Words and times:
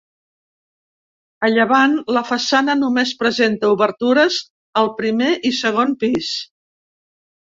A 1.47 1.49
llevant 1.51 1.93
la 2.17 2.23
façana 2.29 2.75
només 2.81 3.13
presenta 3.21 3.71
obertures 3.75 4.41
al 4.83 4.93
primer 5.03 5.33
i 5.51 5.57
segon 5.63 5.97
pis. 6.07 6.33